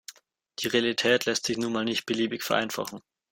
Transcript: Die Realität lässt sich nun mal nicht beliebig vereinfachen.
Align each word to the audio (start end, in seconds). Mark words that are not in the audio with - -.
Die 0.57 0.67
Realität 0.67 1.25
lässt 1.25 1.45
sich 1.45 1.57
nun 1.59 1.73
mal 1.73 1.85
nicht 1.85 2.07
beliebig 2.07 2.41
vereinfachen. 2.41 3.01